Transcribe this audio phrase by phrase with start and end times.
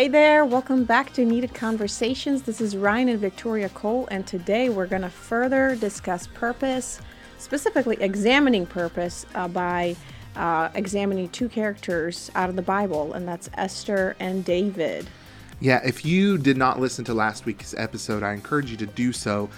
[0.00, 2.40] Hey there, welcome back to Needed Conversations.
[2.40, 7.02] This is Ryan and Victoria Cole, and today we're going to further discuss purpose,
[7.36, 9.94] specifically examining purpose uh, by
[10.36, 15.06] uh, examining two characters out of the Bible, and that's Esther and David.
[15.60, 19.12] Yeah, if you did not listen to last week's episode, I encourage you to do
[19.12, 19.50] so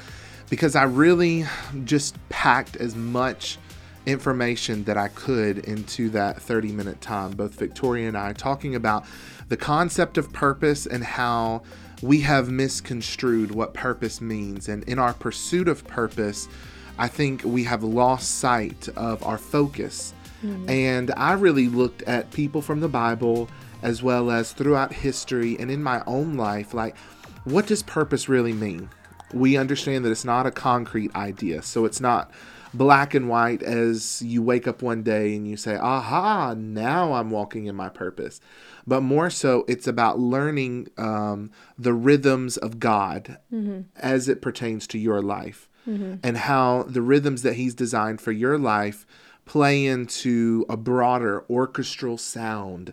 [0.50, 1.44] because I really
[1.84, 3.58] just packed as much
[4.06, 7.32] information that I could into that 30 minute time.
[7.32, 9.04] Both Victoria and I talking about
[9.52, 11.62] the concept of purpose and how
[12.00, 14.66] we have misconstrued what purpose means.
[14.66, 16.48] And in our pursuit of purpose,
[16.96, 20.14] I think we have lost sight of our focus.
[20.42, 20.70] Mm-hmm.
[20.70, 23.50] And I really looked at people from the Bible
[23.82, 26.96] as well as throughout history and in my own life like,
[27.44, 28.88] what does purpose really mean?
[29.32, 31.62] We understand that it's not a concrete idea.
[31.62, 32.30] So it's not
[32.74, 37.30] black and white as you wake up one day and you say, aha, now I'm
[37.30, 38.40] walking in my purpose.
[38.86, 43.82] But more so, it's about learning um, the rhythms of God mm-hmm.
[43.96, 46.14] as it pertains to your life mm-hmm.
[46.22, 49.06] and how the rhythms that He's designed for your life
[49.44, 52.92] play into a broader orchestral sound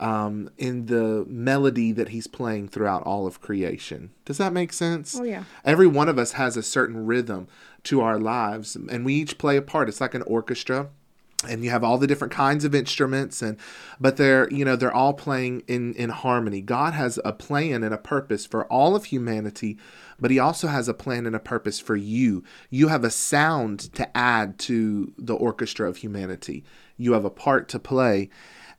[0.00, 4.10] um, in the melody that he's playing throughout all of creation.
[4.24, 5.18] Does that make sense?
[5.18, 5.44] Oh, yeah.
[5.64, 7.46] Every one of us has a certain rhythm
[7.84, 9.88] to our lives, and we each play a part.
[9.88, 10.88] It's like an orchestra
[11.48, 13.56] and you have all the different kinds of instruments and
[13.98, 17.94] but they're you know they're all playing in in harmony god has a plan and
[17.94, 19.78] a purpose for all of humanity
[20.18, 23.80] but he also has a plan and a purpose for you you have a sound
[23.94, 26.62] to add to the orchestra of humanity
[26.98, 28.28] you have a part to play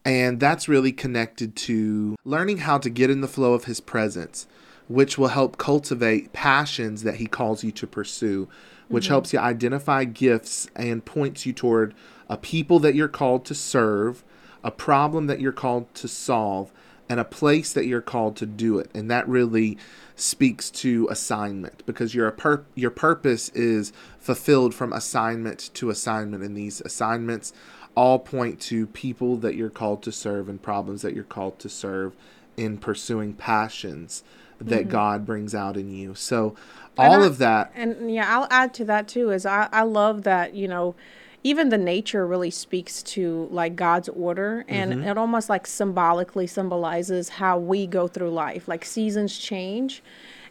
[0.04, 4.48] and that's really connected to learning how to get in the flow of his presence,
[4.88, 8.50] which will help cultivate passions that he calls you to pursue,
[8.88, 9.14] which mm-hmm.
[9.14, 11.94] helps you identify gifts and points you toward
[12.30, 14.24] a people that you're called to serve,
[14.64, 16.72] a problem that you're called to solve,
[17.08, 18.90] and a place that you're called to do it.
[18.96, 19.78] And that really
[20.16, 26.56] speaks to assignment because your pur- your purpose is fulfilled from assignment to assignment and
[26.56, 27.52] these assignments
[27.96, 31.70] all point to people that you're called to serve and problems that you're called to
[31.70, 32.16] serve
[32.58, 34.24] in pursuing passions
[34.60, 34.90] that mm-hmm.
[34.90, 36.16] God brings out in you.
[36.16, 36.56] So
[36.98, 40.24] all I, of that and yeah, I'll add to that too is I, I love
[40.24, 40.96] that, you know,
[41.44, 45.04] even the nature really speaks to like God's order and mm-hmm.
[45.08, 48.68] it almost like symbolically symbolizes how we go through life.
[48.68, 50.04] Like seasons change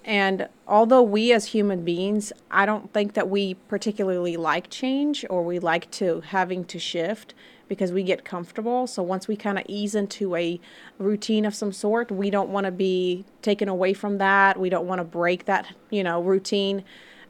[0.04, 5.44] and although we as human beings, I don't think that we particularly like change or
[5.44, 7.34] we like to having to shift
[7.68, 8.86] because we get comfortable.
[8.86, 10.58] So once we kind of ease into a
[10.98, 14.58] routine of some sort, we don't want to be taken away from that.
[14.58, 16.82] We don't want to break that, you know, routine.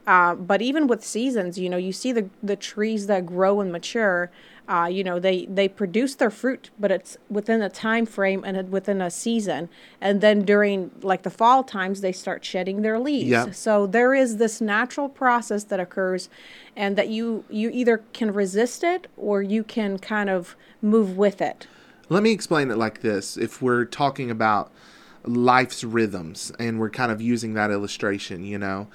[0.07, 3.71] Uh, but even with seasons, you know, you see the the trees that grow and
[3.71, 4.31] mature
[4.67, 8.71] uh, you know they they produce their fruit but it's within a time frame and
[8.71, 9.69] within a season.
[9.99, 13.29] And then during like the fall times they start shedding their leaves.
[13.29, 13.51] Yeah.
[13.51, 16.29] so there is this natural process that occurs
[16.75, 21.41] and that you you either can resist it or you can kind of move with
[21.41, 21.67] it.
[22.09, 23.37] Let me explain it like this.
[23.37, 24.71] If we're talking about
[25.23, 28.87] life's rhythms and we're kind of using that illustration you know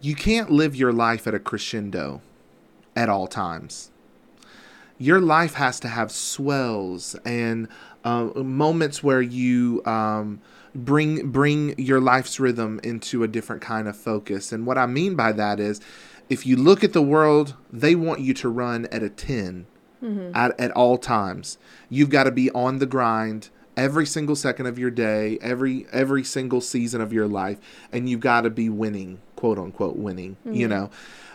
[0.00, 2.20] you can't live your life at a crescendo
[2.94, 3.90] at all times
[4.98, 7.68] your life has to have swells and
[8.04, 10.40] uh, moments where you um,
[10.74, 14.52] bring bring your life's rhythm into a different kind of focus.
[14.52, 15.80] And what I mean by that is,
[16.28, 19.66] if you look at the world, they want you to run at a 10
[20.02, 20.30] mm-hmm.
[20.34, 21.58] at, at all times.
[21.88, 26.24] You've got to be on the grind every single second of your day, every every
[26.24, 27.58] single season of your life,
[27.92, 30.54] and you've got to be winning, quote unquote winning, mm-hmm.
[30.54, 30.90] you know.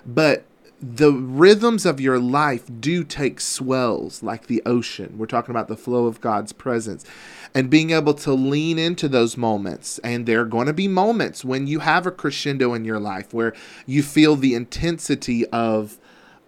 [0.05, 0.45] But
[0.81, 5.17] the rhythms of your life do take swells like the ocean.
[5.17, 7.05] We're talking about the flow of God's presence
[7.53, 9.99] and being able to lean into those moments.
[9.99, 13.33] And there are going to be moments when you have a crescendo in your life
[13.33, 13.53] where
[13.85, 15.97] you feel the intensity of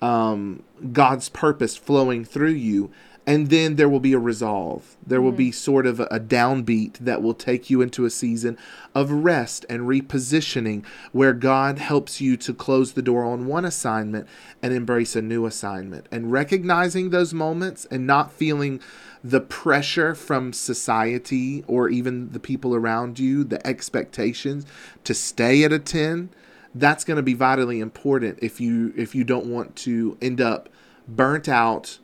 [0.02, 0.64] um,
[0.94, 2.92] God's purpose flowing through you
[3.28, 4.98] and then there will be a resolve.
[5.06, 5.26] There mm-hmm.
[5.26, 5.54] will be mm-hmm.
[5.54, 8.58] sort of a, a downbeat that will take you into a season
[8.96, 14.28] of rest and repositioning where God helps you to close the door on one assignment
[14.62, 16.08] and embrace a new assignment.
[16.12, 18.82] And recognizing those moments and not feeling
[19.24, 24.66] the pressure from society or even the people around you, the expectations
[25.04, 26.32] to stay at a 10,
[26.74, 30.70] that's going to be vitally important if you if you don't want to end up
[31.08, 32.00] burnt out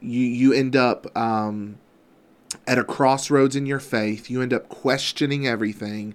[0.00, 1.78] you you end up um,
[2.66, 4.30] at a crossroads in your faith.
[4.30, 6.14] You end up questioning everything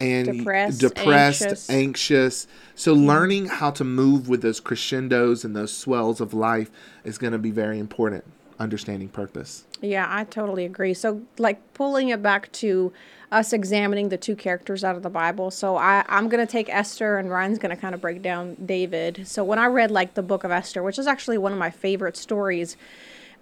[0.00, 1.70] and depressed, depressed anxious.
[1.70, 2.46] anxious.
[2.74, 6.70] So learning how to move with those crescendos and those swells of life
[7.04, 8.24] is going to be very important.
[8.60, 9.64] understanding purpose.
[9.80, 10.94] Yeah, I totally agree.
[10.94, 12.92] So, like pulling it back to
[13.32, 15.50] us examining the two characters out of the Bible.
[15.50, 18.56] So, I, I'm going to take Esther, and Ryan's going to kind of break down
[18.64, 19.26] David.
[19.26, 21.70] So, when I read like the book of Esther, which is actually one of my
[21.70, 22.76] favorite stories,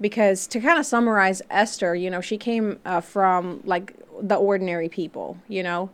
[0.00, 4.88] because to kind of summarize Esther, you know, she came uh, from like the ordinary
[4.88, 5.90] people, you know,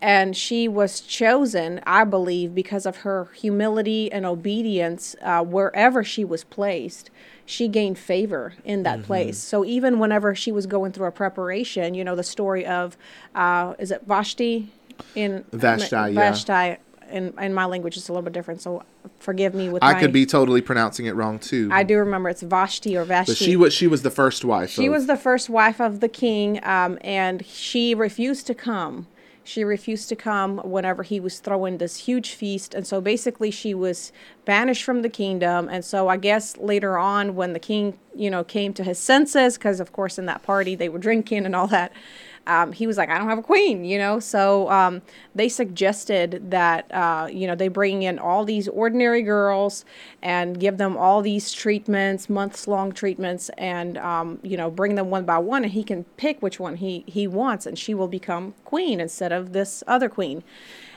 [0.00, 6.24] and she was chosen, I believe, because of her humility and obedience uh, wherever she
[6.24, 7.10] was placed.
[7.46, 9.06] She gained favor in that mm-hmm.
[9.06, 9.38] place.
[9.38, 12.96] So even whenever she was going through a preparation, you know, the story of,
[13.34, 14.72] uh, is it Vashti?
[15.14, 16.76] In Vashti, Vashti, yeah.
[17.10, 18.60] In, in my language, it's a little bit different.
[18.60, 18.82] So
[19.18, 19.82] forgive me with.
[19.82, 21.68] I my, could be totally pronouncing it wrong too.
[21.72, 23.32] I do remember it's Vashti or Vashti.
[23.32, 24.70] But she was she was the first wife.
[24.70, 29.06] She of, was the first wife of the king, um, and she refused to come
[29.46, 32.74] she refused to come whenever he was throwing this huge feast.
[32.74, 34.12] And so basically, she was
[34.44, 35.68] banished from the kingdom.
[35.70, 39.56] And so I guess later on, when the king, you know, came to his senses,
[39.56, 41.92] because of course, in that party, they were drinking and all that,
[42.46, 44.20] um, he was like, I don't have a queen, you know?
[44.20, 45.02] So um,
[45.34, 49.84] they suggested that, uh, you know, they bring in all these ordinary girls
[50.22, 55.10] and give them all these treatments, months long treatments, and, um, you know, bring them
[55.10, 58.08] one by one, and he can pick which one he, he wants, and she will
[58.08, 60.42] become queen instead of this other queen.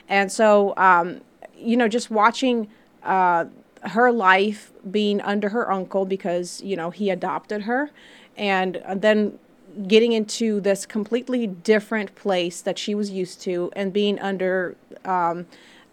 [0.08, 1.20] And so, um,
[1.56, 2.68] you know, just watching.
[3.02, 3.46] Uh,
[3.82, 7.90] her life being under her uncle because you know he adopted her
[8.36, 9.38] and then
[9.86, 15.46] getting into this completely different place that she was used to and being under um,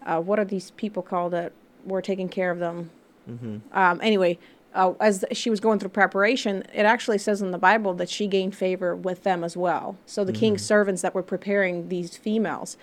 [0.04, 1.52] uh, what are these people called that
[1.84, 2.90] were taking care of them
[3.28, 3.58] mm-hmm.
[3.76, 4.38] um, anyway
[4.74, 8.26] uh, as she was going through preparation it actually says in the bible that she
[8.26, 10.40] gained favor with them as well so the mm-hmm.
[10.40, 12.76] king's servants that were preparing these females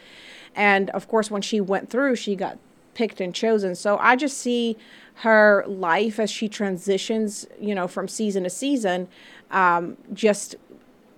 [0.55, 2.57] and of course when she went through she got
[2.93, 4.77] picked and chosen so i just see
[5.15, 9.07] her life as she transitions you know from season to season
[9.51, 10.55] um, just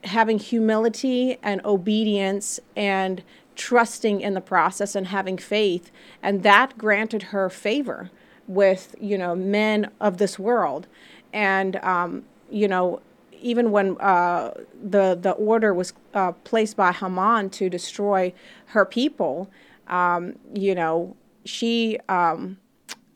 [0.07, 3.23] having humility and obedience and
[3.55, 8.09] trusting in the process and having faith and that granted her favor
[8.47, 10.87] with you know men of this world.
[11.33, 13.01] And um, you know
[13.39, 18.33] even when uh, the the order was uh, placed by Haman to destroy
[18.67, 19.49] her people
[19.87, 21.15] um, you know
[21.45, 22.57] she um,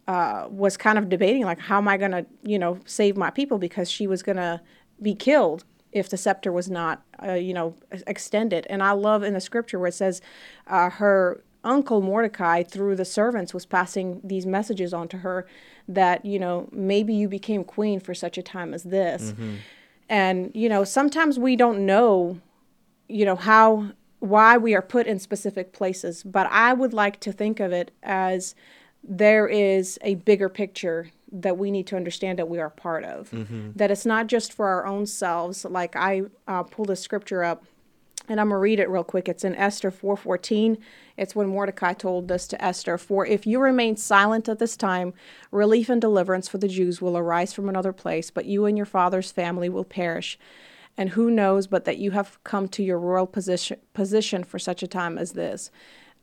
[0.08, 3.30] uh, was kind of debating like how am I going to you know save my
[3.30, 3.58] people?
[3.58, 4.62] Because she was going to
[5.02, 7.76] be killed if the scepter was not, uh, you know,
[8.08, 8.66] extended.
[8.70, 10.22] And I love in the scripture where it says
[10.68, 15.46] uh, her uncle Mordecai, through the servants, was passing these messages on to her
[15.88, 19.32] that, you know, maybe you became queen for such a time as this.
[19.32, 19.56] Mm-hmm.
[20.10, 22.40] And, you know, sometimes we don't know,
[23.08, 26.24] you know, how, why we are put in specific places.
[26.24, 28.56] But I would like to think of it as
[29.04, 33.32] there is a bigger picture that we need to understand that we are part of.
[33.32, 33.72] Mm-hmm.
[33.76, 35.64] That it's not just for our own selves.
[35.66, 37.64] Like I uh, pulled a scripture up,
[38.28, 39.30] and I'm gonna read it real quick.
[39.30, 40.78] It's in Esther 4:14.
[41.18, 45.14] It's when Mordecai told this to Esther: "For if you remain silent at this time,
[45.52, 48.86] relief and deliverance for the Jews will arise from another place, but you and your
[48.86, 50.38] father's family will perish."
[50.98, 54.84] And who knows but that you have come to your royal position position for such
[54.84, 55.72] a time as this.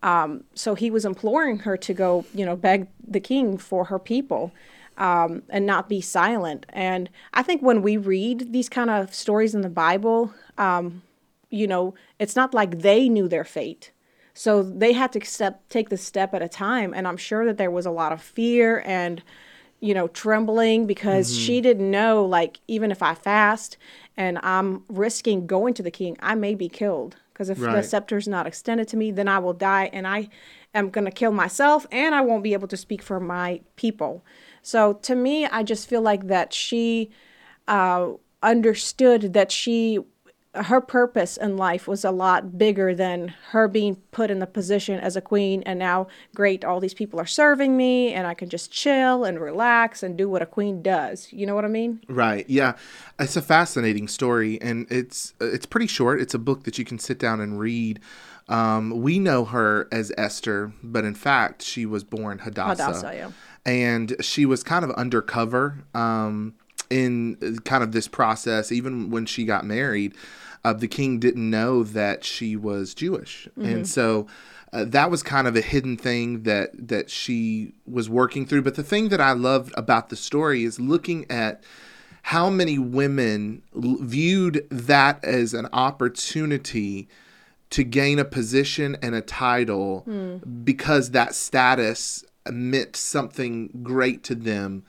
[0.02, 3.98] Um, so he was imploring her to go, you know, beg the king for her
[3.98, 4.52] people
[4.98, 6.66] um, and not be silent.
[6.70, 11.02] And I think when we read these kind of stories in the Bible, um,
[11.50, 13.92] you know, it's not like they knew their fate.
[14.34, 16.92] So they had to step, take the step at a time.
[16.94, 19.22] And I'm sure that there was a lot of fear and,
[19.80, 21.40] you know, trembling because mm-hmm.
[21.40, 23.78] she didn't know, like, even if I fast
[24.16, 27.16] and I'm risking going to the king, I may be killed.
[27.32, 27.76] Because if right.
[27.76, 30.28] the scepter is not extended to me, then I will die and I
[30.74, 34.24] am going to kill myself and I won't be able to speak for my people.
[34.62, 37.10] So to me, I just feel like that she
[37.66, 38.12] uh,
[38.42, 40.00] understood that she
[40.54, 44.98] her purpose in life was a lot bigger than her being put in the position
[44.98, 48.48] as a queen and now great all these people are serving me and I can
[48.48, 51.32] just chill and relax and do what a queen does.
[51.32, 52.00] You know what I mean?
[52.08, 52.48] Right.
[52.48, 52.76] Yeah.
[53.18, 56.20] It's a fascinating story and it's it's pretty short.
[56.20, 58.00] It's a book that you can sit down and read.
[58.48, 62.82] Um, we know her as Esther, but in fact, she was born Hadassah.
[62.82, 63.30] Hadassah, yeah
[63.68, 66.54] and she was kind of undercover um,
[66.88, 68.72] in kind of this process.
[68.72, 70.14] Even when she got married,
[70.64, 73.68] uh, the king didn't know that she was Jewish, mm-hmm.
[73.68, 74.26] and so.
[74.70, 78.60] Uh, that was kind of a hidden thing that that she was working through.
[78.60, 81.64] But the thing that I loved about the story is looking at
[82.24, 87.08] how many women l- viewed that as an opportunity
[87.70, 90.64] to gain a position and a title mm.
[90.66, 94.84] because that status meant something great to them.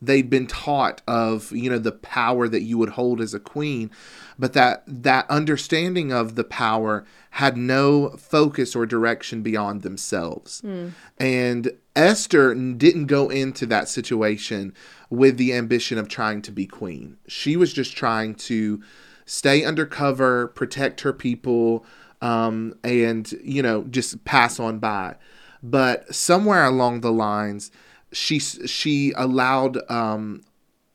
[0.00, 3.90] They'd been taught of you know the power that you would hold as a queen
[4.38, 10.60] but that that understanding of the power had no focus or direction beyond themselves.
[10.62, 10.92] Mm.
[11.18, 14.74] and esther didn't go into that situation
[15.08, 17.16] with the ambition of trying to be queen.
[17.28, 18.82] She was just trying to
[19.24, 21.86] stay undercover protect her people
[22.20, 25.16] um, and you know just pass on by
[25.62, 27.70] but somewhere along the lines
[28.12, 30.42] she she allowed um,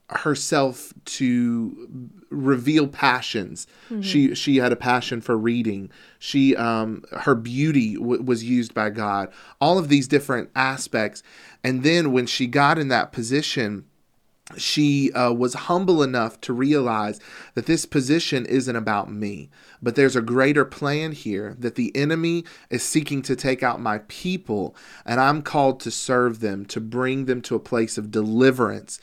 [0.10, 1.90] herself to
[2.30, 3.68] reveal passions.
[3.90, 4.02] Mm-hmm.
[4.02, 5.90] She she had a passion for reading.
[6.20, 9.32] She um, her beauty w- was used by God.
[9.60, 11.24] All of these different aspects,
[11.64, 13.86] and then when she got in that position
[14.56, 17.20] she uh, was humble enough to realize
[17.56, 19.50] that this position isn't about me,
[19.82, 24.00] but there's a greater plan here that the enemy is seeking to take out my
[24.08, 24.76] people,
[25.06, 29.00] and I'm called to serve them, to bring them to a place of deliverance.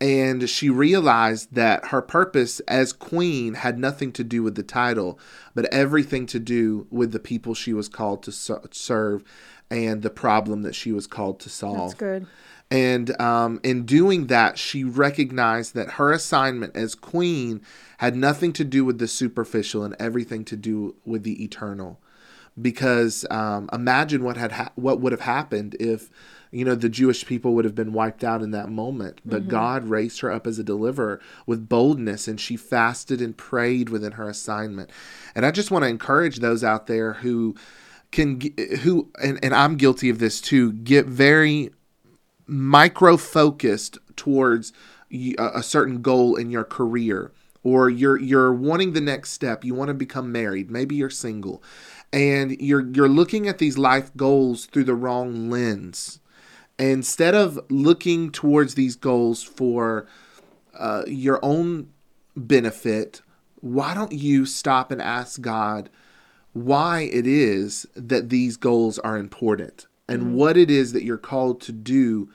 [0.00, 5.18] And she realized that her purpose as queen had nothing to do with the title,
[5.54, 9.24] but everything to do with the people she was called to serve
[9.70, 11.90] and the problem that she was called to solve.
[11.90, 12.26] That's good.
[12.74, 17.62] And um, in doing that, she recognized that her assignment as queen
[17.98, 22.00] had nothing to do with the superficial and everything to do with the eternal.
[22.60, 26.10] Because um, imagine what had ha- what would have happened if
[26.50, 29.20] you know the Jewish people would have been wiped out in that moment.
[29.24, 29.50] But mm-hmm.
[29.50, 34.12] God raised her up as a deliverer with boldness, and she fasted and prayed within
[34.12, 34.90] her assignment.
[35.36, 37.54] And I just want to encourage those out there who
[38.10, 38.40] can
[38.80, 41.70] who and, and I'm guilty of this too get very
[42.46, 44.72] micro focused towards
[45.38, 47.32] a certain goal in your career
[47.62, 51.62] or you're you're wanting the next step you want to become married maybe you're single
[52.14, 56.20] and you're you're looking at these life goals through the wrong lens.
[56.78, 60.06] Instead of looking towards these goals for
[60.78, 61.88] uh, your own
[62.36, 63.20] benefit
[63.60, 65.88] why don't you stop and ask god
[66.52, 70.34] why it is that these goals are important and mm-hmm.
[70.34, 72.30] what it is that you're called to do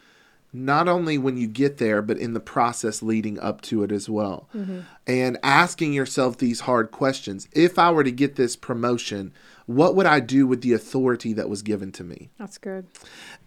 [0.51, 4.09] not only when you get there but in the process leading up to it as
[4.09, 4.49] well.
[4.55, 4.79] Mm-hmm.
[5.05, 7.47] and asking yourself these hard questions.
[7.51, 9.33] If i were to get this promotion
[9.65, 12.29] what would i do with the authority that was given to me?
[12.37, 12.87] That's good.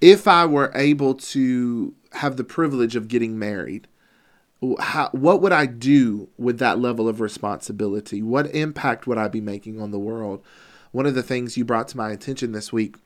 [0.00, 3.88] If i were able to have the privilege of getting married
[4.78, 8.22] how, what would i do with that level of responsibility?
[8.22, 10.42] What impact would i be making on the world?
[10.92, 12.96] One of the things you brought to my attention this week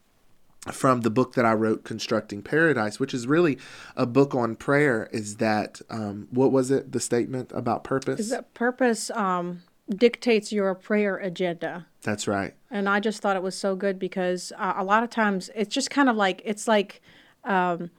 [0.72, 3.58] from the book that I wrote, Constructing Paradise, which is really
[3.96, 6.92] a book on prayer, is that um, what was it?
[6.92, 8.20] The statement about purpose?
[8.20, 11.86] Is that purpose um, dictates your prayer agenda?
[12.02, 12.54] That's right.
[12.70, 15.74] And I just thought it was so good because uh, a lot of times it's
[15.74, 17.00] just kind of like it's like
[17.44, 17.90] um,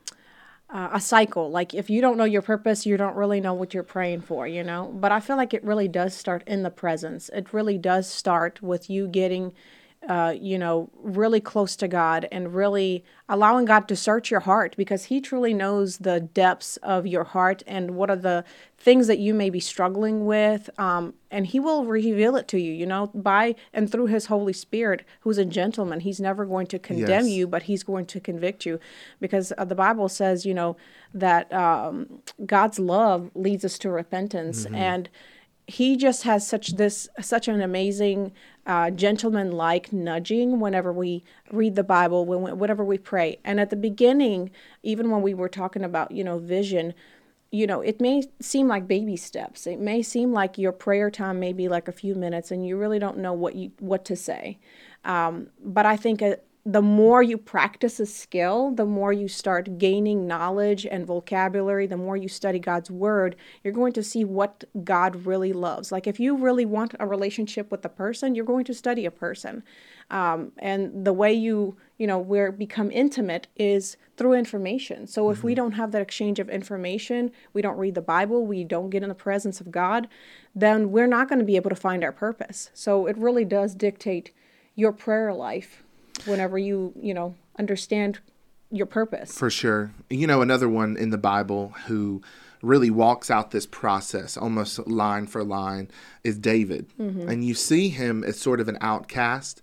[0.69, 1.49] uh, a cycle.
[1.49, 4.47] Like if you don't know your purpose, you don't really know what you're praying for,
[4.47, 4.91] you know.
[4.93, 7.29] But I feel like it really does start in the presence.
[7.33, 9.53] It really does start with you getting
[10.07, 14.73] uh, you know, really close to God and really allowing God to search your heart
[14.77, 18.45] because He truly knows the depths of your heart and what are the
[18.77, 20.69] things that you may be struggling with.
[20.79, 24.53] Um, and He will reveal it to you, you know, by and through His Holy
[24.53, 25.99] Spirit, who's a gentleman.
[25.99, 27.35] He's never going to condemn yes.
[27.35, 28.79] you, but He's going to convict you
[29.19, 30.77] because uh, the Bible says, you know,
[31.13, 34.63] that um, God's love leads us to repentance.
[34.63, 34.75] Mm-hmm.
[34.75, 35.09] And
[35.67, 38.31] he just has such this such an amazing
[38.67, 43.39] uh, gentleman-like nudging whenever we read the bible when, whenever we pray.
[43.43, 44.51] And at the beginning
[44.83, 46.93] even when we were talking about you know vision
[47.49, 49.65] you know it may seem like baby steps.
[49.65, 52.77] It may seem like your prayer time may be like a few minutes and you
[52.77, 54.59] really don't know what you what to say.
[55.05, 56.37] Um, but i think a,
[56.69, 61.95] the more you practice a skill, the more you start gaining knowledge and vocabulary, the
[61.95, 65.93] more you study God's word, you're going to see what God really loves.
[65.93, 69.11] Like if you really want a relationship with a person, you're going to study a
[69.11, 69.63] person.
[70.11, 75.07] Um, and the way you, you know, we become intimate is through information.
[75.07, 75.47] So if mm-hmm.
[75.47, 79.03] we don't have that exchange of information, we don't read the Bible, we don't get
[79.03, 80.09] in the presence of God,
[80.53, 82.71] then we're not going to be able to find our purpose.
[82.73, 84.31] So it really does dictate
[84.75, 85.85] your prayer life
[86.25, 88.19] whenever you you know understand
[88.71, 89.37] your purpose.
[89.37, 89.91] For sure.
[90.09, 92.21] You know another one in the bible who
[92.61, 95.89] really walks out this process almost line for line
[96.23, 96.87] is david.
[96.99, 97.29] Mm-hmm.
[97.29, 99.61] and you see him as sort of an outcast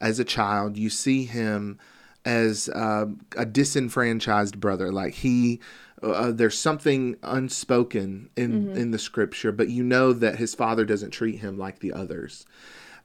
[0.00, 0.76] as a child.
[0.76, 1.78] You see him
[2.24, 4.92] as uh, a disenfranchised brother.
[4.92, 5.60] Like he
[6.02, 8.76] uh, there's something unspoken in mm-hmm.
[8.76, 12.44] in the scripture but you know that his father doesn't treat him like the others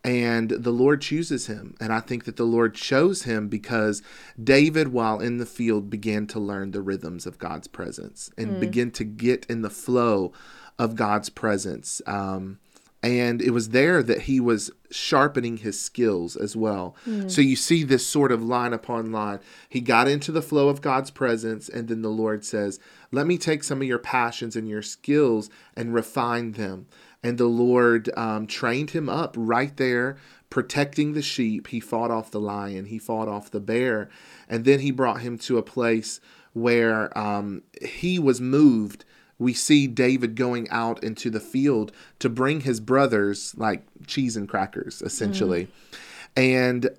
[0.03, 1.75] And the Lord chooses him.
[1.79, 4.01] And I think that the Lord chose him because
[4.41, 8.59] David, while in the field, began to learn the rhythms of God's presence and mm.
[8.59, 10.33] begin to get in the flow
[10.79, 12.01] of God's presence.
[12.07, 12.57] Um,
[13.03, 16.95] and it was there that he was sharpening his skills as well.
[17.07, 17.31] Mm.
[17.31, 19.39] So you see this sort of line upon line.
[19.67, 22.79] He got into the flow of God's presence, and then the Lord says,
[23.11, 26.85] Let me take some of your passions and your skills and refine them
[27.23, 30.17] and the Lord um, trained him up right there,
[30.49, 31.67] protecting the sheep.
[31.67, 34.09] He fought off the lion, he fought off the bear,
[34.49, 36.19] and then he brought him to a place
[36.53, 39.05] where um, he was moved.
[39.37, 44.47] We see David going out into the field to bring his brothers like cheese and
[44.47, 45.65] crackers, essentially.
[45.65, 45.97] Mm.
[46.37, 46.89] And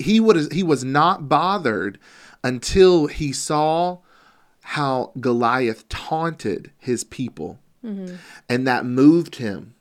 [0.00, 1.98] he would he was not bothered
[2.44, 3.98] until he saw
[4.62, 8.16] how Goliath taunted his people Mm-hmm.
[8.48, 9.74] And that moved him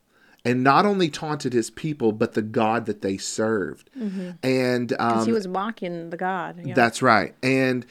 [0.46, 3.90] and not only taunted his people, but the God that they served.
[3.98, 4.32] Mm-hmm.
[4.44, 6.62] And um, he was mocking the God.
[6.64, 6.74] Yeah.
[6.74, 7.36] That's right.
[7.44, 7.86] And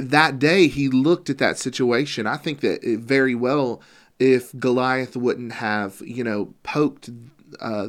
[0.00, 2.26] that day he looked at that situation.
[2.26, 3.80] I think that very well,
[4.18, 7.10] if Goliath wouldn't have, you know, poked
[7.60, 7.88] uh,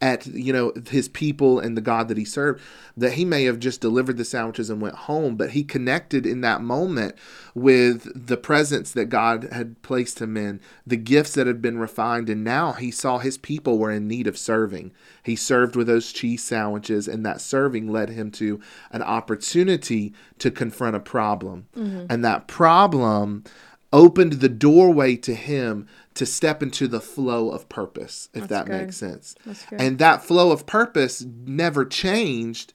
[0.00, 2.62] at you know his people and the God that he served
[2.96, 5.36] that he may have just delivered the sandwiches and went home.
[5.36, 7.14] But he connected in that moment
[7.54, 12.28] with the presence that God had placed him in the gifts that had been refined.
[12.28, 14.92] And now he saw his people were in need of serving.
[15.22, 20.50] He served with those cheese sandwiches and that serving led him to an opportunity to
[20.50, 21.66] confront a problem.
[21.76, 22.06] Mm-hmm.
[22.10, 23.44] and that problem
[23.92, 28.66] opened the doorway to him to step into the flow of purpose, if That's that
[28.66, 28.82] good.
[28.82, 29.34] makes sense.
[29.78, 32.72] And that flow of purpose never changed.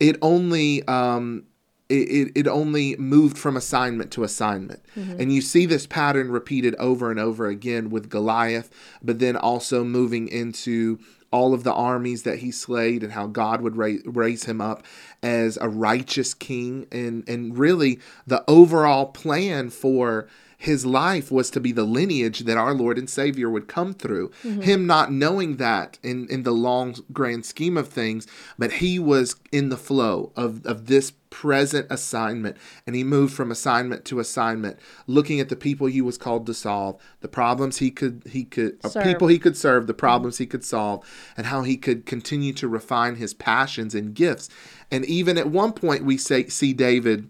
[0.00, 1.44] It only um,
[1.88, 4.82] it, it only moved from assignment to assignment.
[4.96, 5.20] Mm-hmm.
[5.20, 8.70] And you see this pattern repeated over and over again with Goliath,
[9.02, 10.98] but then also moving into
[11.30, 14.84] all of the armies that he slayed and how God would raise, raise him up
[15.22, 20.28] as a righteous king and and really the overall plan for
[20.64, 24.30] his life was to be the lineage that our Lord and Savior would come through.
[24.42, 24.62] Mm-hmm.
[24.62, 28.26] Him not knowing that in, in the long grand scheme of things,
[28.58, 33.50] but he was in the flow of, of this present assignment and he moved from
[33.50, 37.90] assignment to assignment looking at the people he was called to solve the problems he
[37.90, 39.98] could he could uh, people he could serve the mm-hmm.
[39.98, 41.04] problems he could solve
[41.36, 44.48] and how he could continue to refine his passions and gifts
[44.92, 47.28] and even at one point we say see David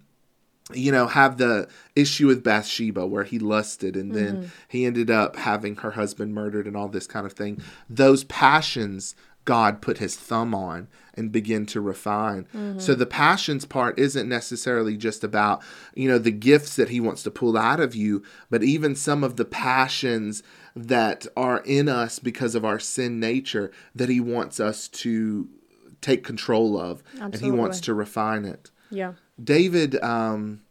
[0.72, 4.46] you know, have the issue with Bathsheba where he lusted and then mm-hmm.
[4.66, 7.60] he ended up having her husband murdered and all this kind of thing.
[7.88, 12.44] Those passions God put his thumb on and begin to refine.
[12.54, 12.78] Mm-hmm.
[12.78, 15.62] So the passions part isn't necessarily just about,
[15.94, 19.22] you know, the gifts that he wants to pull out of you, but even some
[19.22, 20.42] of the passions
[20.74, 25.48] that are in us because of our sin nature that he wants us to
[26.00, 27.36] take control of Absolutely.
[27.36, 28.70] and he wants to refine it.
[28.90, 29.12] Yeah.
[29.42, 30.62] David um,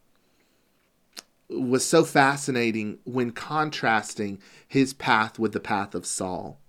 [1.50, 6.60] was so fascinating when contrasting his path with the path of Saul.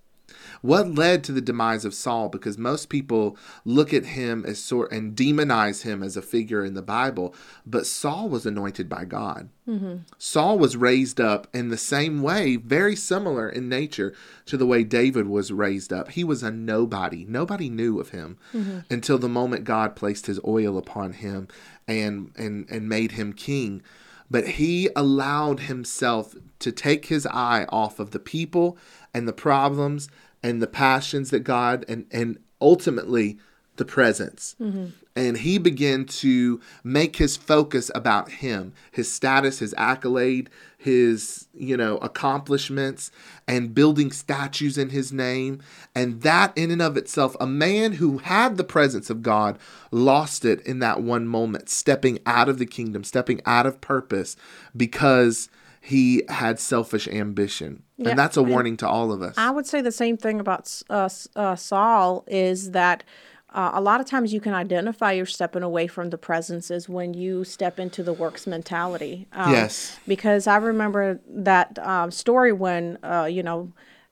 [0.63, 2.29] What led to the demise of Saul?
[2.29, 6.75] Because most people look at him as sort and demonize him as a figure in
[6.75, 7.35] the Bible,
[7.67, 9.49] but Saul was anointed by God.
[9.69, 9.97] Mm-hmm.
[10.19, 14.15] Saul was raised up in the same way, very similar in nature
[14.47, 16.11] to the way David was raised up.
[16.11, 17.25] He was a nobody.
[17.25, 18.81] Nobody knew of him mm-hmm.
[18.91, 21.49] until the moment God placed his oil upon him
[21.87, 23.83] and and and made him king
[24.31, 28.77] but he allowed himself to take his eye off of the people
[29.13, 30.09] and the problems
[30.45, 33.39] and the passions that God and and ultimately
[33.77, 34.55] the presence.
[34.61, 34.87] Mm-hmm.
[35.17, 41.77] And he began to make his focus about him, his status, his accolade, his, you
[41.77, 43.13] know, accomplishments,
[43.47, 45.61] and building statues in his name.
[45.95, 49.57] And that, in and of itself, a man who had the presence of God
[49.93, 54.37] lost it in that one moment, stepping out of the kingdom, stepping out of purpose
[54.77, 55.49] because
[55.85, 57.83] he had selfish ambition.
[57.99, 59.35] Yeah, and that's a warning to all of us.
[59.37, 63.05] I would say the same thing about uh, uh, Saul is that
[63.51, 67.13] uh, a lot of times you can identify you're stepping away from the presences when
[67.13, 69.29] you step into the works mentality.
[69.33, 69.99] Um, yes.
[70.09, 73.71] Because I remember that um, story when, uh, you know,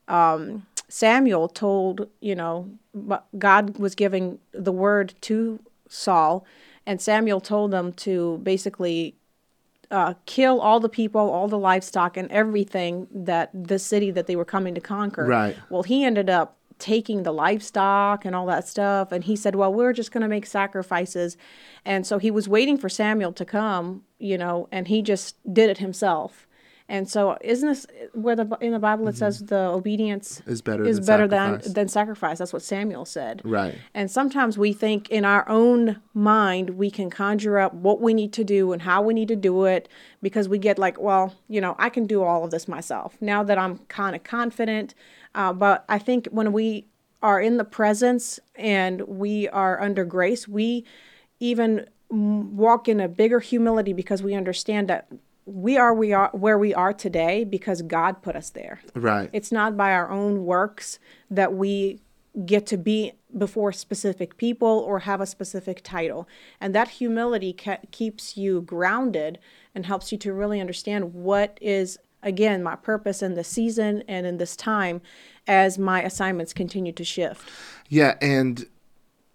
[0.09, 2.71] um, Samuel told, you know,
[3.39, 5.59] God was giving the word to
[5.89, 6.45] Saul,
[6.85, 9.17] and Samuel told them to basically
[9.93, 14.35] uh, kill all the people, all the livestock, and everything that the city that they
[14.35, 15.27] were coming to conquer.
[15.27, 15.57] Right.
[15.71, 19.73] Well, he ended up taking the livestock and all that stuff, and he said, "Well,
[19.73, 21.37] we're just going to make sacrifices,"
[21.85, 25.71] and so he was waiting for Samuel to come, you know, and he just did
[25.71, 26.49] it himself.
[26.89, 30.85] And so, isn't this where the in the Bible it says the obedience Is better
[30.85, 31.65] is than better sacrifice.
[31.65, 32.39] than than sacrifice?
[32.39, 33.41] That's what Samuel said.
[33.45, 33.77] Right.
[33.95, 38.33] And sometimes we think in our own mind we can conjure up what we need
[38.35, 39.89] to do and how we need to do it
[40.21, 43.43] because we get like, well, you know, I can do all of this myself now
[43.43, 44.95] that I'm kind of confident.
[45.35, 46.87] Uh, but I think when we
[47.23, 50.85] are in the presence and we are under grace, we
[51.41, 55.09] even walk in a bigger humility because we understand that
[55.45, 58.81] we are we are where we are today because God put us there.
[58.95, 59.29] Right.
[59.33, 60.99] It's not by our own works
[61.31, 62.01] that we
[62.47, 66.29] get to be before specific people or have a specific title.
[66.61, 69.39] And that humility ca- keeps you grounded
[69.75, 74.27] and helps you to really understand what is, again, my purpose in this season and
[74.27, 75.03] in this time
[75.47, 77.51] as my assignments continue to shift.
[77.89, 78.67] Yeah, and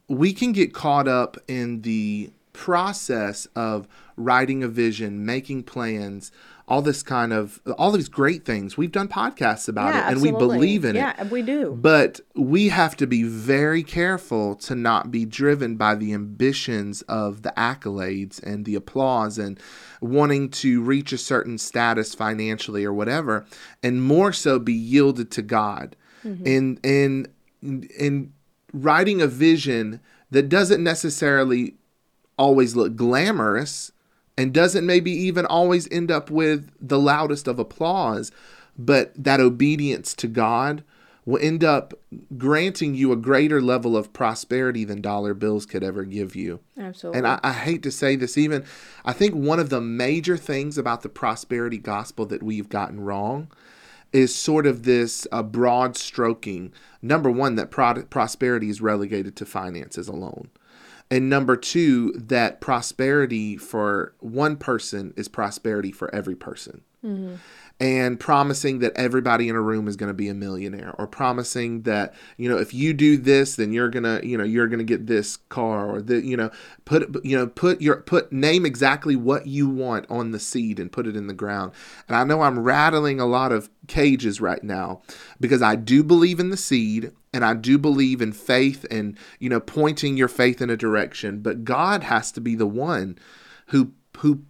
[0.08, 6.32] we can get caught up in the process of writing a vision, making plans,
[6.68, 8.76] all this kind of all these great things.
[8.76, 11.00] We've done podcasts about Yeah, it and we believe in it.
[11.00, 11.78] Yeah, we do.
[11.80, 17.44] But we have to be very careful to not be driven by the ambitions of
[17.44, 19.60] the accolades and the applause and
[20.02, 23.46] wanting to reach a certain status financially or whatever,
[23.84, 25.96] and more so be yielded to God.
[26.26, 26.48] Mm-hmm.
[26.48, 28.34] And and in
[28.74, 31.76] writing a vision that doesn't necessarily
[32.38, 33.92] always look glamorous
[34.38, 38.32] and doesn't maybe even always end up with the loudest of applause,
[38.78, 40.84] but that obedience to God
[41.26, 41.94] will end up
[42.38, 46.62] granting you a greater level of prosperity than dollar bills could ever give you.
[46.80, 47.18] Absolutely.
[47.18, 48.64] And I, I hate to say this, even
[49.04, 53.52] I think one of the major things about the prosperity gospel that we've gotten wrong
[54.14, 56.72] is sort of this uh, broad stroking.
[57.02, 60.50] Number one, that pro- prosperity is relegated to finances alone.
[61.10, 66.82] And number two, that prosperity for one person is prosperity for every person.
[67.04, 67.36] Mm-hmm.
[67.80, 71.84] And promising that everybody in a room is going to be a millionaire, or promising
[71.84, 75.06] that you know if you do this, then you're gonna you know you're gonna get
[75.06, 76.50] this car, or the you know
[76.86, 80.92] put you know put your put name exactly what you want on the seed and
[80.92, 81.72] put it in the ground.
[82.08, 85.04] And I know I'm rattling a lot of cages right now
[85.40, 89.50] because I do believe in the seed and I do believe in faith and you
[89.50, 93.20] know pointing your faith in a direction, but God has to be the one
[93.68, 94.42] who who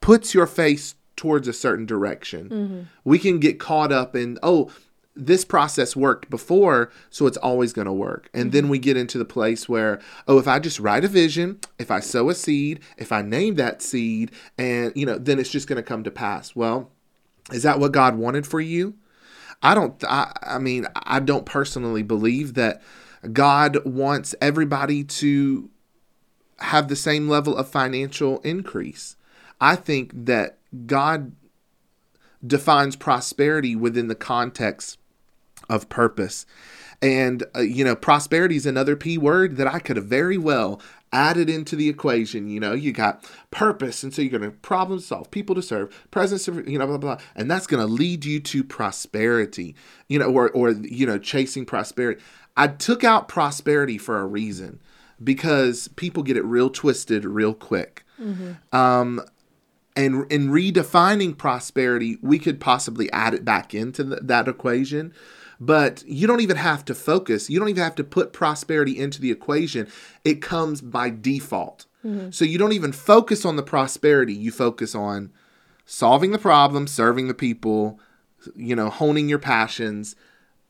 [0.00, 2.48] puts your face towards a certain direction.
[2.48, 2.80] Mm-hmm.
[3.04, 4.70] We can get caught up in oh
[5.16, 8.28] this process worked before, so it's always going to work.
[8.34, 8.70] And then mm-hmm.
[8.70, 12.00] we get into the place where, oh, if I just write a vision, if I
[12.00, 15.76] sow a seed, if I name that seed, and, you know, then it's just going
[15.76, 16.56] to come to pass.
[16.56, 16.90] Well,
[17.52, 18.94] is that what God wanted for you?
[19.62, 22.82] I don't, I, I mean, I don't personally believe that
[23.32, 25.70] God wants everybody to
[26.58, 29.16] have the same level of financial increase.
[29.60, 31.32] I think that God
[32.46, 34.98] defines prosperity within the context
[35.68, 36.46] of purpose.
[37.00, 40.80] And, uh, you know, prosperity is another P word that I could have very well
[41.12, 42.48] added into the equation.
[42.48, 46.06] You know, you got purpose, and so you're going to problem solve, people to serve,
[46.10, 47.24] presence, of, you know, blah, blah, blah.
[47.34, 49.74] And that's going to lead you to prosperity,
[50.08, 52.22] you know, or, or, you know, chasing prosperity.
[52.56, 54.80] I took out prosperity for a reason
[55.22, 58.04] because people get it real twisted real quick.
[58.72, 59.20] Um,
[59.96, 65.12] and in redefining prosperity, we could possibly add it back into th- that equation.
[65.60, 67.48] But you don't even have to focus.
[67.48, 69.86] You don't even have to put prosperity into the equation.
[70.24, 71.86] It comes by default.
[72.04, 72.30] Mm-hmm.
[72.30, 74.34] So you don't even focus on the prosperity.
[74.34, 75.32] You focus on
[75.86, 78.00] solving the problem, serving the people,
[78.56, 80.16] you know, honing your passions,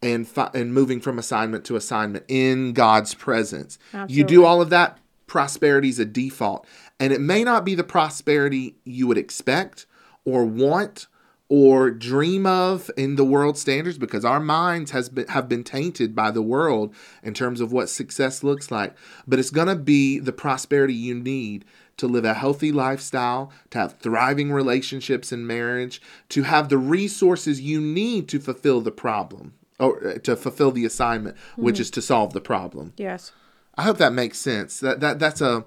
[0.02, 3.78] and fi- and moving from assignment to assignment in God's presence.
[4.06, 4.98] You do all of that.
[5.26, 6.66] Prosperity is a default,
[7.00, 9.86] and it may not be the prosperity you would expect
[10.24, 11.06] or want
[11.48, 16.14] or dream of in the world standards because our minds has been have been tainted
[16.14, 20.18] by the world in terms of what success looks like but it's going to be
[20.18, 21.64] the prosperity you need
[21.96, 27.60] to live a healthy lifestyle to have thriving relationships in marriage to have the resources
[27.60, 32.00] you need to fulfill the problem or uh, to fulfill the assignment which is to
[32.00, 33.32] solve the problem yes.
[33.76, 34.80] I hope that makes sense.
[34.80, 35.64] That that that's a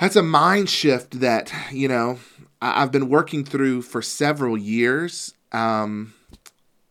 [0.00, 2.18] that's a mind shift that you know
[2.60, 5.34] I've been working through for several years.
[5.52, 6.14] Um,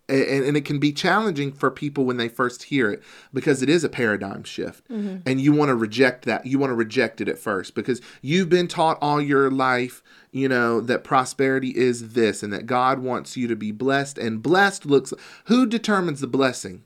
[0.10, 3.70] and, and it can be challenging for people when they first hear it because it
[3.70, 4.84] is a paradigm shift
[5.26, 8.50] and you want to reject that you want to reject it at first because you've
[8.50, 13.38] been taught all your life you know that prosperity is this and that god wants
[13.38, 15.14] you to be blessed and blessed looks
[15.46, 16.84] who determines the blessing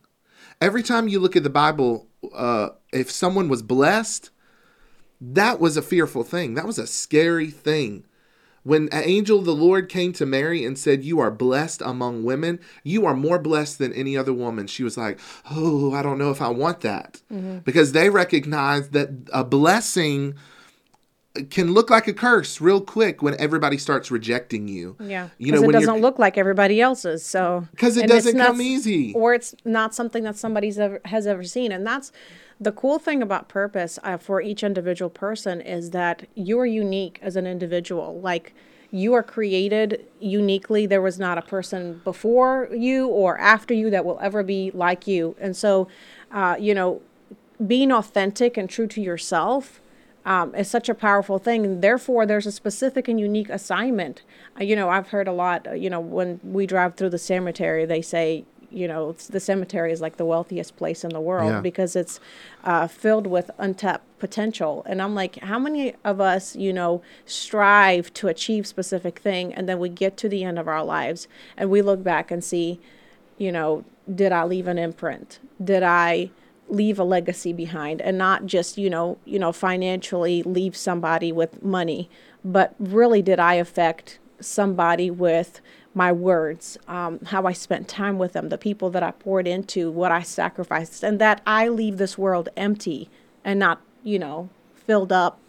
[0.59, 4.31] every time you look at the bible uh, if someone was blessed
[5.31, 8.03] that was a fearful thing that was a scary thing
[8.63, 12.23] When an angel of the Lord came to Mary and said, You are blessed among
[12.23, 15.19] women, you are more blessed than any other woman, she was like,
[15.51, 17.21] Oh, I don't know if I want that.
[17.31, 17.59] Mm-hmm.
[17.59, 20.35] Because they recognized that a blessing
[21.49, 24.95] can look like a curse real quick when everybody starts rejecting you.
[24.99, 27.25] Yeah, you know, it doesn't look like everybody else's.
[27.25, 31.43] So because it doesn't come easy, or it's not something that somebody's ever has ever
[31.43, 32.11] seen, and that's
[32.59, 37.35] the cool thing about purpose uh, for each individual person is that you're unique as
[37.35, 38.21] an individual.
[38.21, 38.53] Like
[38.91, 40.85] you are created uniquely.
[40.85, 45.07] There was not a person before you or after you that will ever be like
[45.07, 45.87] you, and so,
[46.31, 47.01] uh, you know,
[47.65, 49.79] being authentic and true to yourself
[50.25, 51.65] um, is such a powerful thing.
[51.65, 54.21] And therefore, there's a specific and unique assignment.
[54.59, 57.17] Uh, you know, I've heard a lot, uh, you know, when we drive through the
[57.17, 61.51] cemetery, they say, you know, the cemetery is like the wealthiest place in the world
[61.51, 61.61] yeah.
[61.61, 62.19] because it's
[62.63, 64.83] uh, filled with untapped potential.
[64.87, 69.69] And I'm like, how many of us, you know, strive to achieve specific thing, and
[69.69, 72.79] then we get to the end of our lives and we look back and see,
[73.37, 75.39] you know, did I leave an imprint?
[75.63, 76.31] Did I
[76.69, 81.61] leave a legacy behind and not just you know you know financially leave somebody with
[81.63, 82.09] money
[82.43, 85.61] but really did i affect somebody with
[85.93, 89.91] my words um, how i spent time with them the people that i poured into
[89.91, 93.09] what i sacrificed and that i leave this world empty
[93.43, 95.39] and not you know filled up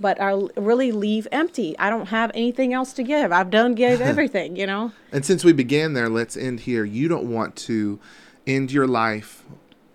[0.00, 1.76] but I really leave empty.
[1.76, 3.32] I don't have anything else to give.
[3.32, 4.92] I've done give everything, you know.
[5.10, 6.84] and since we began there, let's end here.
[6.84, 7.98] You don't want to
[8.46, 9.44] end your life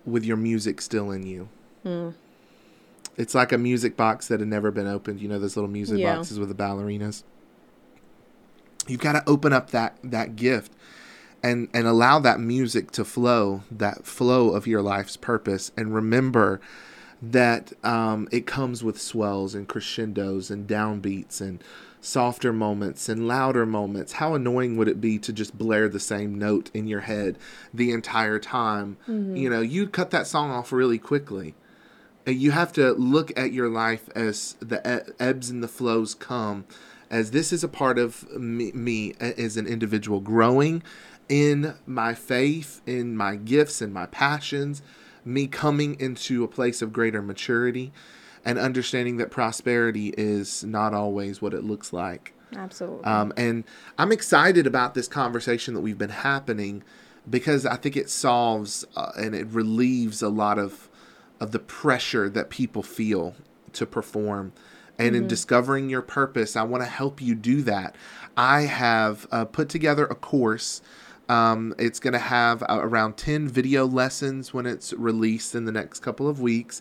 [0.04, 1.48] with your music still in you.
[1.84, 2.14] Mm.
[3.16, 5.20] It's like a music box that had never been opened.
[5.20, 6.16] You know those little music yeah.
[6.16, 7.22] boxes with the ballerinas.
[8.86, 10.72] You've got to open up that that gift
[11.42, 16.60] and and allow that music to flow, that flow of your life's purpose, and remember
[17.22, 21.62] that um, it comes with swells and crescendos and downbeats and
[22.04, 24.12] softer moments and louder moments.
[24.14, 27.38] How annoying would it be to just blare the same note in your head
[27.72, 28.96] the entire time?
[29.08, 29.36] Mm-hmm.
[29.36, 31.54] You know, you cut that song off really quickly.
[32.26, 36.64] You have to look at your life as the ebbs and the flows come,
[37.10, 40.82] as this is a part of me, me as an individual growing
[41.28, 44.82] in my faith, in my gifts, and my passions,
[45.24, 47.92] me coming into a place of greater maturity
[48.44, 52.34] and understanding that prosperity is not always what it looks like.
[52.54, 53.04] Absolutely.
[53.04, 53.64] Um, and
[53.98, 56.82] I'm excited about this conversation that we've been happening
[57.28, 60.88] because I think it solves uh, and it relieves a lot of
[61.40, 63.34] of the pressure that people feel
[63.72, 64.52] to perform.
[64.96, 65.22] And mm-hmm.
[65.22, 67.96] in discovering your purpose, I want to help you do that.
[68.36, 70.80] I have uh, put together a course.
[71.28, 75.72] Um, it's going to have uh, around 10 video lessons when it's released in the
[75.72, 76.80] next couple of weeks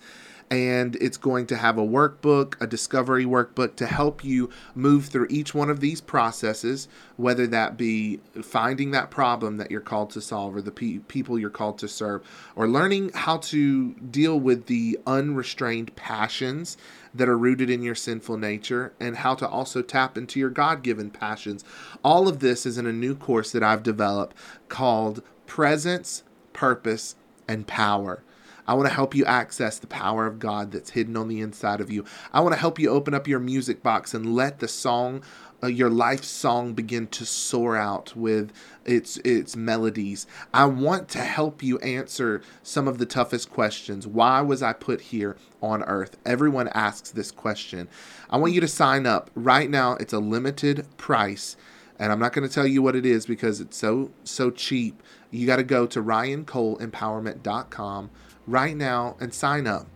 [0.54, 5.26] and it's going to have a workbook, a discovery workbook to help you move through
[5.32, 6.88] each one of these processes,
[7.18, 11.39] whether that be finding that problem that you're called to solve or the pe- people
[11.39, 12.22] you're called to serve,
[12.56, 16.78] or learning how to deal with the unrestrained passions
[17.16, 20.84] that are rooted in your sinful nature and how to also tap into your God
[20.84, 21.63] given passions.
[22.04, 24.38] All of this is in a new course that I've developed
[24.70, 26.22] called Presence,
[26.54, 27.16] Purpose,
[27.48, 28.22] and Power.
[28.67, 31.82] I want to help you access the power of God that's hidden on the inside
[31.82, 32.06] of you.
[32.32, 35.23] I want to help you open up your music box and let the song
[35.63, 38.52] uh, your life song begin to soar out with
[38.86, 40.28] its its melodies.
[40.54, 44.06] I want to help you answer some of the toughest questions.
[44.06, 46.17] Why was I put here on earth?
[46.26, 47.88] Everyone asks this question.
[48.30, 49.93] I want you to sign up right now.
[49.93, 51.56] It's a limited price,
[51.97, 55.02] and I'm not going to tell you what it is because it's so so cheap.
[55.32, 58.10] You got to go to ryancoleempowerment.com
[58.47, 59.88] right now and sign up.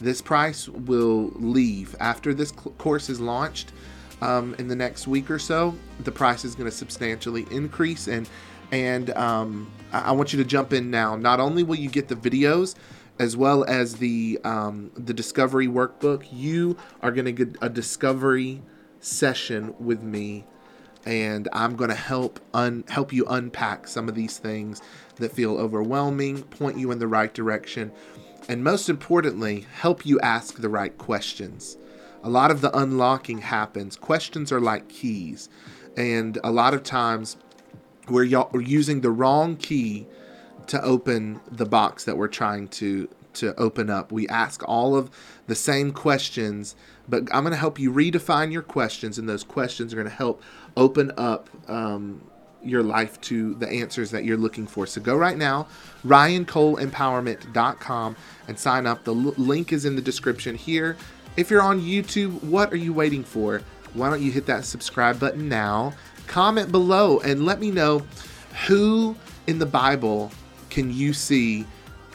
[0.00, 3.72] This price will leave after this course is launched
[4.20, 5.74] um, in the next week or so.
[6.00, 8.28] The price is going to substantially increase, and
[8.72, 11.16] and um, I-, I want you to jump in now.
[11.16, 12.74] Not only will you get the videos,
[13.18, 18.62] as well as the um, the discovery workbook, you are going to get a discovery
[19.00, 20.44] session with me
[21.06, 24.82] and I'm going to help un- help you unpack some of these things
[25.16, 27.92] that feel overwhelming, point you in the right direction,
[28.48, 31.76] and most importantly, help you ask the right questions.
[32.22, 33.96] A lot of the unlocking happens.
[33.96, 35.48] Questions are like keys,
[35.96, 37.36] and a lot of times
[38.08, 40.06] we're, y- we're using the wrong key
[40.66, 44.12] to open the box that we're trying to to open up.
[44.12, 45.10] We ask all of
[45.48, 46.76] the same questions,
[47.08, 50.14] but I'm going to help you redefine your questions, and those questions are going to
[50.14, 50.40] help
[50.76, 52.20] open up um,
[52.62, 54.86] your life to the answers that you're looking for.
[54.86, 55.66] So go right now,
[56.04, 58.16] ryancoleempowerment.com,
[58.48, 59.04] and sign up.
[59.04, 60.96] The l- link is in the description here.
[61.36, 63.62] If you're on YouTube, what are you waiting for?
[63.94, 65.94] why don't you hit that subscribe button now?
[66.26, 68.02] Comment below and let me know
[68.66, 70.30] who in the Bible
[70.68, 71.64] can you see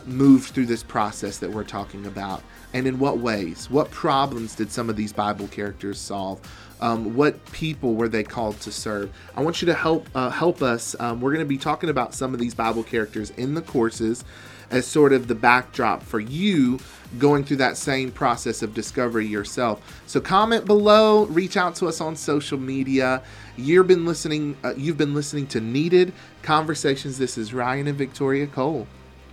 [0.09, 2.43] moved through this process that we're talking about
[2.73, 6.39] and in what ways what problems did some of these bible characters solve
[6.81, 10.61] um, what people were they called to serve i want you to help uh, help
[10.61, 13.61] us um, we're going to be talking about some of these bible characters in the
[13.61, 14.23] courses
[14.71, 16.79] as sort of the backdrop for you
[17.17, 20.01] going through that same process of discovery yourself.
[20.05, 23.23] So comment below, reach out to us on social media.
[23.57, 27.17] You've been listening uh, you've been listening to Needed Conversations.
[27.17, 28.87] This is Ryan and Victoria Cole.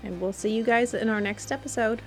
[0.06, 2.00] And we'll see you guys in our next episode.